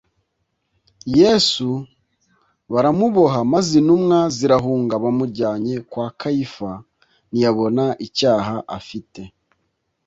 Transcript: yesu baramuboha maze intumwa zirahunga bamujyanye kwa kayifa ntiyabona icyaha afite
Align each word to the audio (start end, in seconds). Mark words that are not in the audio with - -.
yesu 1.19 1.69
baramuboha 2.71 3.39
maze 3.51 3.71
intumwa 3.81 4.19
zirahunga 4.35 4.93
bamujyanye 5.03 5.75
kwa 5.91 6.07
kayifa 6.19 6.71
ntiyabona 7.29 7.83
icyaha 8.07 8.55
afite 8.79 9.21